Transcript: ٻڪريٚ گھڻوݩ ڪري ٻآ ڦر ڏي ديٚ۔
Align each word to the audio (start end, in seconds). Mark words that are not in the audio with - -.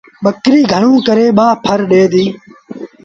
ٻڪريٚ 0.23 0.69
گھڻوݩ 0.71 1.03
ڪري 1.07 1.27
ٻآ 1.37 1.47
ڦر 1.65 1.79
ڏي 1.89 2.03
ديٚ۔ 2.11 2.31